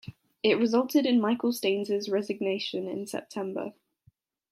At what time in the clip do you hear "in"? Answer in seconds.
1.05-1.21, 2.87-3.05